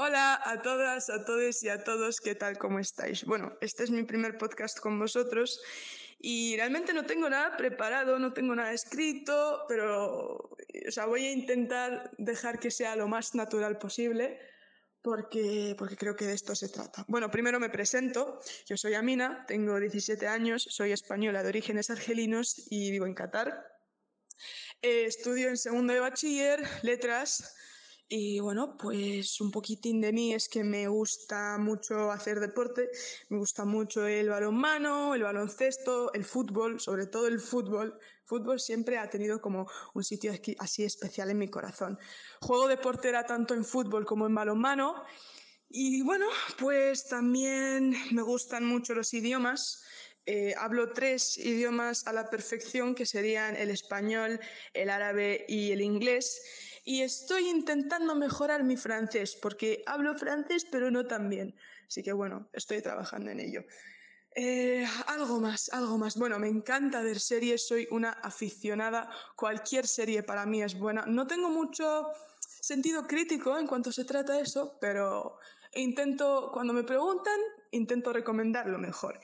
Hola 0.00 0.40
a 0.44 0.62
todas, 0.62 1.10
a 1.10 1.24
todos 1.24 1.60
y 1.64 1.68
a 1.68 1.82
todos, 1.82 2.20
¿qué 2.20 2.36
tal? 2.36 2.56
¿Cómo 2.56 2.78
estáis? 2.78 3.24
Bueno, 3.24 3.58
este 3.60 3.82
es 3.82 3.90
mi 3.90 4.04
primer 4.04 4.38
podcast 4.38 4.78
con 4.78 4.96
vosotros 4.96 5.60
y 6.20 6.54
realmente 6.54 6.92
no 6.92 7.04
tengo 7.04 7.28
nada 7.28 7.56
preparado, 7.56 8.16
no 8.20 8.32
tengo 8.32 8.54
nada 8.54 8.72
escrito, 8.72 9.64
pero 9.66 10.34
o 10.36 10.90
sea, 10.90 11.06
voy 11.06 11.26
a 11.26 11.32
intentar 11.32 12.12
dejar 12.16 12.60
que 12.60 12.70
sea 12.70 12.94
lo 12.94 13.08
más 13.08 13.34
natural 13.34 13.76
posible 13.76 14.38
porque, 15.02 15.74
porque 15.76 15.96
creo 15.96 16.14
que 16.14 16.26
de 16.26 16.34
esto 16.34 16.54
se 16.54 16.68
trata. 16.68 17.04
Bueno, 17.08 17.28
primero 17.28 17.58
me 17.58 17.68
presento. 17.68 18.40
Yo 18.66 18.76
soy 18.76 18.94
Amina, 18.94 19.46
tengo 19.48 19.80
17 19.80 20.28
años, 20.28 20.62
soy 20.70 20.92
española 20.92 21.42
de 21.42 21.48
orígenes 21.48 21.90
argelinos 21.90 22.68
y 22.70 22.92
vivo 22.92 23.06
en 23.06 23.14
Qatar. 23.14 23.66
Eh, 24.80 25.06
estudio 25.06 25.48
en 25.48 25.56
segundo 25.56 25.92
de 25.92 25.98
bachiller, 25.98 26.62
letras. 26.82 27.56
Y 28.10 28.40
bueno, 28.40 28.78
pues 28.78 29.38
un 29.42 29.50
poquitín 29.50 30.00
de 30.00 30.12
mí 30.12 30.32
es 30.32 30.48
que 30.48 30.64
me 30.64 30.88
gusta 30.88 31.58
mucho 31.58 32.10
hacer 32.10 32.40
deporte, 32.40 32.88
me 33.28 33.36
gusta 33.36 33.66
mucho 33.66 34.06
el 34.06 34.30
balonmano, 34.30 35.14
el 35.14 35.22
baloncesto, 35.22 36.10
el 36.14 36.24
fútbol, 36.24 36.80
sobre 36.80 37.06
todo 37.06 37.26
el 37.26 37.38
fútbol. 37.38 37.98
Fútbol 38.24 38.60
siempre 38.60 38.96
ha 38.96 39.10
tenido 39.10 39.42
como 39.42 39.68
un 39.92 40.04
sitio 40.04 40.32
así 40.58 40.84
especial 40.84 41.28
en 41.28 41.38
mi 41.38 41.48
corazón. 41.48 41.98
Juego 42.40 42.66
de 42.66 42.78
portera 42.78 43.26
tanto 43.26 43.52
en 43.52 43.64
fútbol 43.64 44.06
como 44.06 44.26
en 44.26 44.34
balonmano. 44.34 45.04
Y 45.68 46.00
bueno, 46.00 46.26
pues 46.58 47.08
también 47.08 47.94
me 48.12 48.22
gustan 48.22 48.64
mucho 48.64 48.94
los 48.94 49.12
idiomas. 49.12 49.84
Eh, 50.30 50.54
hablo 50.58 50.92
tres 50.92 51.38
idiomas 51.38 52.06
a 52.06 52.12
la 52.12 52.28
perfección, 52.28 52.94
que 52.94 53.06
serían 53.06 53.56
el 53.56 53.70
español, 53.70 54.38
el 54.74 54.90
árabe 54.90 55.46
y 55.48 55.72
el 55.72 55.80
inglés. 55.80 56.42
Y 56.84 57.00
estoy 57.00 57.48
intentando 57.48 58.14
mejorar 58.14 58.62
mi 58.62 58.76
francés, 58.76 59.34
porque 59.40 59.82
hablo 59.86 60.14
francés, 60.18 60.66
pero 60.70 60.90
no 60.90 61.06
tan 61.06 61.30
bien. 61.30 61.54
Así 61.86 62.02
que 62.02 62.12
bueno, 62.12 62.46
estoy 62.52 62.82
trabajando 62.82 63.30
en 63.30 63.40
ello. 63.40 63.64
Eh, 64.36 64.86
algo 65.06 65.40
más, 65.40 65.70
algo 65.70 65.96
más. 65.96 66.14
Bueno, 66.18 66.38
me 66.38 66.48
encanta 66.48 67.00
ver 67.00 67.20
series, 67.20 67.66
soy 67.66 67.88
una 67.90 68.10
aficionada. 68.10 69.08
Cualquier 69.34 69.86
serie 69.86 70.22
para 70.22 70.44
mí 70.44 70.62
es 70.62 70.78
buena. 70.78 71.06
No 71.06 71.26
tengo 71.26 71.48
mucho 71.48 72.06
sentido 72.60 73.06
crítico 73.06 73.58
en 73.58 73.66
cuanto 73.66 73.92
se 73.92 74.04
trata 74.04 74.34
de 74.34 74.42
eso, 74.42 74.76
pero 74.78 75.38
intento, 75.72 76.50
cuando 76.52 76.74
me 76.74 76.84
preguntan, 76.84 77.40
intento 77.70 78.12
recomendar 78.12 78.66
lo 78.66 78.76
mejor. 78.76 79.18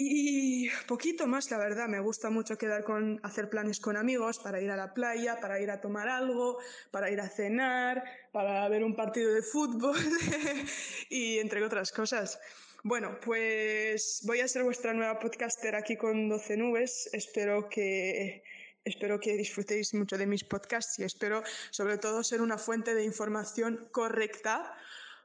Y 0.00 0.70
poquito 0.86 1.26
más, 1.26 1.50
la 1.50 1.58
verdad, 1.58 1.88
me 1.88 1.98
gusta 1.98 2.30
mucho 2.30 2.56
quedar 2.56 2.84
con, 2.84 3.18
hacer 3.24 3.50
planes 3.50 3.80
con 3.80 3.96
amigos 3.96 4.38
para 4.38 4.60
ir 4.60 4.70
a 4.70 4.76
la 4.76 4.94
playa, 4.94 5.40
para 5.40 5.58
ir 5.58 5.72
a 5.72 5.80
tomar 5.80 6.08
algo, 6.08 6.58
para 6.92 7.10
ir 7.10 7.20
a 7.20 7.28
cenar, 7.28 8.04
para 8.30 8.68
ver 8.68 8.84
un 8.84 8.94
partido 8.94 9.34
de 9.34 9.42
fútbol 9.42 9.98
y 11.10 11.40
entre 11.40 11.64
otras 11.64 11.90
cosas. 11.90 12.38
Bueno, 12.84 13.18
pues 13.24 14.20
voy 14.22 14.38
a 14.38 14.46
ser 14.46 14.62
vuestra 14.62 14.94
nueva 14.94 15.18
podcaster 15.18 15.74
aquí 15.74 15.96
con 15.96 16.28
12 16.28 16.56
nubes. 16.58 17.10
Espero 17.12 17.68
que, 17.68 18.44
espero 18.84 19.18
que 19.18 19.36
disfrutéis 19.36 19.94
mucho 19.94 20.16
de 20.16 20.28
mis 20.28 20.44
podcasts 20.44 20.96
y 21.00 21.02
espero 21.02 21.42
sobre 21.72 21.98
todo 21.98 22.22
ser 22.22 22.40
una 22.40 22.56
fuente 22.56 22.94
de 22.94 23.02
información 23.02 23.88
correcta 23.90 24.76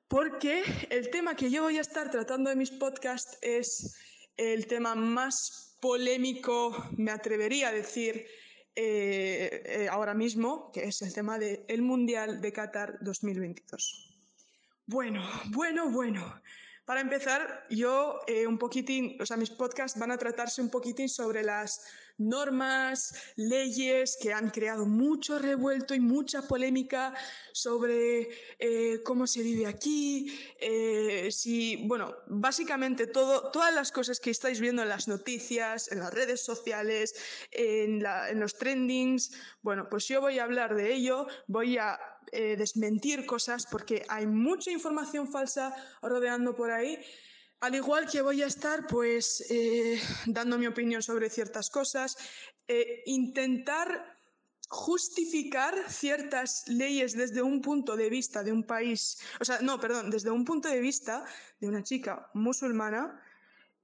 porque 0.08 0.64
el 0.90 1.12
tema 1.12 1.36
que 1.36 1.52
yo 1.52 1.62
voy 1.62 1.78
a 1.78 1.82
estar 1.82 2.10
tratando 2.10 2.50
en 2.52 2.58
mis 2.58 2.72
podcasts 2.72 3.38
es 3.42 3.96
el 4.38 4.68
tema 4.68 4.96
más 4.96 5.78
polémico, 5.80 6.90
me 6.98 7.12
atrevería 7.12 7.70
a 7.70 7.72
decir, 7.72 8.26
eh, 8.76 9.64
eh, 9.66 9.88
ahora 9.90 10.14
mismo, 10.14 10.72
que 10.72 10.86
es 10.86 11.02
el 11.02 11.14
tema 11.14 11.38
del 11.38 11.82
Mundial 11.82 12.42
de 12.42 12.52
Qatar 12.52 12.98
2022. 13.02 14.18
Bueno, 14.88 15.22
bueno, 15.50 15.90
bueno. 15.92 16.42
Para 16.86 17.00
empezar, 17.00 17.66
yo 17.70 18.20
eh, 18.28 18.46
un 18.46 18.58
poquitín, 18.58 19.16
o 19.22 19.26
sea, 19.26 19.38
mis 19.38 19.52
podcasts 19.52 19.98
van 19.98 20.12
a 20.12 20.18
tratarse 20.18 20.62
un 20.62 20.70
poquitín 20.70 21.08
sobre 21.08 21.42
las 21.44 21.86
normas, 22.18 23.14
leyes 23.36 24.18
que 24.22 24.34
han 24.34 24.50
creado 24.50 24.86
mucho 24.86 25.40
revuelto 25.40 25.94
y 25.94 26.00
mucha 26.00 26.42
polémica 26.44 27.14
sobre 27.52 28.30
eh, 28.60 29.02
cómo 29.04 29.28
se 29.28 29.42
vive 29.42 29.66
aquí, 29.66 30.40
eh, 30.60 31.30
si, 31.32 31.88
bueno, 31.88 32.16
básicamente 32.28 33.08
todo, 33.08 33.52
todas 33.52 33.74
las 33.74 33.92
cosas 33.92 34.20
que 34.20 34.30
estáis 34.30 34.60
viendo 34.60 34.82
en 34.82 34.90
las 34.90 35.08
noticias, 35.08 35.92
en 35.92 36.00
las 36.00 36.14
redes 36.14 36.42
sociales, 36.42 37.16
en, 37.52 38.04
en 38.06 38.40
los 38.40 38.58
trendings, 38.58 39.32
bueno, 39.62 39.88
pues 39.90 40.08
yo 40.08 40.22
voy 40.22 40.40
a 40.40 40.44
hablar 40.44 40.76
de 40.76 40.94
ello, 40.94 41.28
voy 41.48 41.78
a 41.78 42.00
desmentir 42.32 43.28
cosas 43.28 43.68
porque 43.68 44.04
hay 44.10 44.26
mucha 44.26 44.72
información 44.72 45.32
falsa 45.32 45.76
rodeando 46.02 46.56
por 46.56 46.72
ahí. 46.72 46.98
Al 47.64 47.76
igual 47.76 48.10
que 48.12 48.22
voy 48.22 48.42
a 48.42 48.48
estar, 48.48 48.88
pues, 48.88 49.46
eh, 49.50 49.98
dando 50.26 50.58
mi 50.58 50.68
opinión 50.68 51.02
sobre 51.02 51.30
ciertas 51.30 51.70
cosas, 51.70 52.18
eh, 52.68 53.04
intentar 53.06 54.20
justificar 54.68 55.74
ciertas 55.88 56.68
leyes 56.68 57.16
desde 57.16 57.42
un 57.42 57.62
punto 57.62 57.96
de 57.96 58.10
vista 58.10 58.44
de 58.44 58.52
un 58.52 58.64
país, 58.64 59.18
o 59.40 59.46
sea, 59.46 59.60
no, 59.62 59.80
perdón, 59.80 60.10
desde 60.10 60.30
un 60.30 60.44
punto 60.44 60.68
de 60.68 60.82
vista 60.82 61.24
de 61.62 61.70
una 61.70 61.84
chica 61.84 62.30
musulmana, 62.34 63.24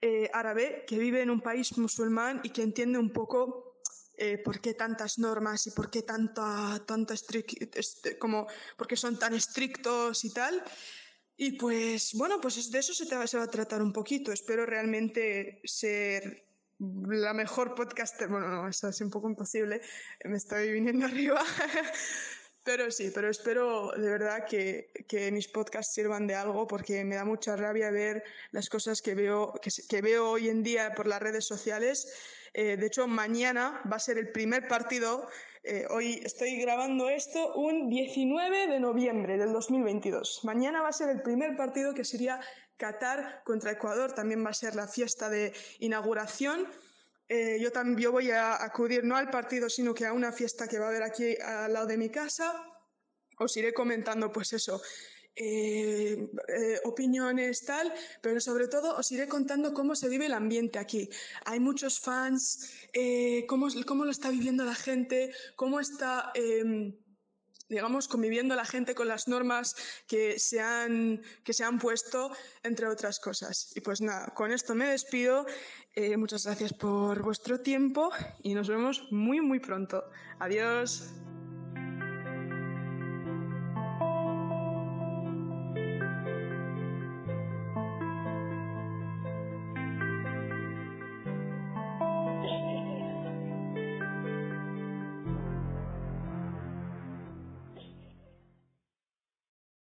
eh, 0.01 0.29
árabe, 0.34 0.84
que 0.85 1.00
vive 1.00 1.22
en 1.22 1.29
un 1.29 1.39
país 1.39 1.78
musulmán 1.78 2.41
y 2.44 2.50
que 2.50 2.63
entiende 2.63 3.00
un 3.00 3.13
poco 3.13 3.66
por 4.44 4.59
qué 4.59 4.73
tantas 4.73 5.18
normas 5.18 5.66
y 5.68 5.72
por 5.72 5.89
qué 5.89 6.01
tanta, 6.01 6.84
tanta 6.85 7.13
como, 8.19 8.47
por 8.75 8.85
qué 8.85 8.97
son 8.97 9.18
tan 9.18 9.34
estrictos 9.34 10.25
y 10.25 10.34
tal. 10.34 10.62
Y 11.41 11.53
pues 11.53 12.13
bueno, 12.16 12.41
pues 12.41 12.69
de 12.69 12.79
eso 12.79 12.94
se, 12.94 13.05
se 13.05 13.38
va 13.38 13.44
a 13.44 13.47
tratar 13.47 13.81
un 13.81 13.94
poquito. 13.94 14.33
Espero 14.33 14.66
realmente 14.66 15.61
ser 15.63 16.45
la 16.79 17.33
mejor 17.33 17.75
podcaster. 17.75 18.27
Bueno, 18.27 18.50
no, 18.50 18.67
eso 18.67 18.89
es 18.89 19.00
un 19.00 19.09
poco 19.09 19.29
imposible. 19.29 19.79
Me 20.25 20.35
estoy 20.35 20.69
viniendo 20.73 21.05
arriba. 21.05 21.41
Pero 22.66 22.91
sí, 22.91 23.09
pero 23.16 23.29
espero 23.29 23.94
de 23.95 24.09
verdad 24.09 24.45
que, 24.45 24.91
que, 25.07 25.31
mis 25.31 25.47
podcasts 25.47 25.94
sirvan 25.94 26.27
de 26.27 26.35
algo 26.35 26.67
porque 26.67 27.05
me 27.05 27.16
da 27.16 27.23
mucha 27.23 27.56
rabia 27.56 27.89
ver 27.89 28.21
las 28.51 28.67
cosas 28.67 29.01
que 29.01 29.16
veo, 29.16 29.53
que, 29.61 29.71
que 29.88 30.01
veo 30.01 30.31
hoy 30.31 30.50
en 30.50 30.61
día 30.61 30.94
por 30.94 31.07
las 31.07 31.21
redes 31.21 31.45
sociales. 31.45 32.13
Eh, 32.53 32.75
de 32.75 32.85
hecho, 32.85 33.07
mañana 33.07 33.81
va 33.89 33.95
a 33.95 34.00
ser 34.00 34.17
el 34.17 34.33
primer 34.33 34.67
partido. 34.67 35.29
Eh, 35.63 35.85
hoy 35.89 36.21
estoy 36.23 36.55
grabando 36.55 37.09
esto 37.09 37.53
un 37.55 37.89
19 37.89 38.67
de 38.67 38.79
noviembre 38.79 39.37
del 39.37 39.51
2022. 39.51 40.41
Mañana 40.43 40.81
va 40.81 40.87
a 40.87 40.93
ser 40.93 41.09
el 41.09 41.21
primer 41.21 41.57
partido 41.57 41.93
que 41.93 42.05
sería 42.05 42.39
Qatar 42.77 43.43
contra 43.43 43.71
Ecuador. 43.71 44.13
También 44.13 44.45
va 44.45 44.51
a 44.51 44.53
ser 44.53 44.75
la 44.75 44.87
fiesta 44.87 45.29
de 45.29 45.53
inauguración. 45.79 46.65
Eh, 47.27 47.57
yo 47.59 47.71
también 47.73 48.11
voy 48.11 48.31
a 48.31 48.63
acudir 48.63 49.03
no 49.03 49.17
al 49.17 49.29
partido, 49.29 49.69
sino 49.69 49.93
que 49.93 50.05
a 50.05 50.13
una 50.13 50.31
fiesta 50.31 50.67
que 50.67 50.79
va 50.79 50.85
a 50.85 50.89
haber 50.89 51.03
aquí 51.03 51.35
al 51.41 51.73
lado 51.73 51.87
de 51.87 51.97
mi 51.97 52.09
casa. 52.09 52.65
Os 53.37 53.55
iré 53.57 53.73
comentando, 53.73 54.31
pues 54.31 54.53
eso, 54.53 54.81
eh, 55.35 56.28
eh, 56.47 56.79
opiniones, 56.85 57.66
tal, 57.66 57.94
pero 58.22 58.40
sobre 58.40 58.67
todo 58.67 58.97
os 58.97 59.12
iré 59.12 59.28
contando 59.28 59.73
cómo 59.73 59.95
se 59.95 60.09
vive 60.09 60.25
el 60.25 60.34
ambiente 60.34 60.79
aquí. 60.79 61.09
Hay 61.45 61.59
muchos 61.59 62.00
fans, 62.00 62.72
cómo, 63.47 63.68
cómo, 63.85 64.06
lo 64.06 64.12
está 64.12 64.29
viviendo 64.29 64.66
la 64.66 64.75
gente, 64.75 65.31
cómo 65.56 65.79
está 65.79 66.31
em, 66.35 66.94
digamos, 67.69 68.07
conviviendo 68.07 68.56
la 68.56 68.65
gente 68.65 68.95
con 68.95 69.07
las 69.07 69.27
normas 69.27 69.75
que 70.07 70.39
se, 70.39 70.59
han, 70.59 71.21
que 71.44 71.53
se 71.53 71.63
han 71.63 71.77
puesto, 71.77 72.31
entre 72.63 72.88
otras 72.88 73.19
cosas. 73.19 73.71
Y 73.75 73.81
pues 73.81 74.01
nada, 74.01 74.33
con 74.33 74.51
esto 74.51 74.75
me 74.75 74.89
despido. 74.89 75.45
Eh, 75.95 76.18
muchas 76.18 76.45
gracias 76.45 76.74
por 76.74 77.21
vuestro 77.21 77.62
tiempo 77.62 78.09
y 78.42 78.56
nos 78.56 78.68
vemos 78.68 79.07
muy, 79.12 79.39
muy 79.39 79.59
pronto. 79.59 80.03
Adiós. 80.39 81.13